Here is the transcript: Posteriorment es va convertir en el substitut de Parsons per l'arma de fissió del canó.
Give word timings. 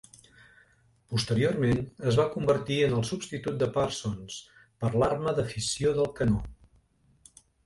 Posteriorment 1.13 1.81
es 2.11 2.17
va 2.19 2.25
convertir 2.35 2.77
en 2.85 2.95
el 3.01 3.05
substitut 3.11 3.61
de 3.65 3.69
Parsons 3.77 4.39
per 4.85 4.93
l'arma 4.97 5.37
de 5.43 5.47
fissió 5.53 5.95
del 6.01 6.11
canó. 6.23 6.43